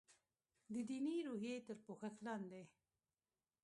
[0.73, 2.63] د دیني روحیې تر پوښښ لاندې.